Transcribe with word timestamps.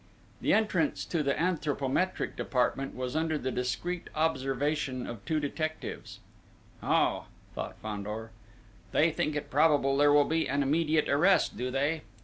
The 0.41 0.51
entrance 0.51 1.05
to 1.05 1.21
the 1.21 1.35
anthropometric 1.39 2.35
department 2.35 2.95
was 2.95 3.15
under 3.15 3.37
the 3.37 3.51
discreet 3.51 4.09
observation 4.15 5.05
of 5.05 5.23
two 5.25 5.39
detectives: 5.39 6.21
"Oh," 6.81 7.27
thought 7.53 7.75
Fandor. 7.83 8.31
"They 8.93 9.11
think 9.11 9.35
it 9.35 9.51
probable 9.51 9.95
there 9.97 10.11
will 10.11 10.25
be 10.25 10.49
an 10.49 10.63
immediate 10.63 11.07
arrest, 11.07 11.55
do 11.55 11.69
they? 11.69 12.01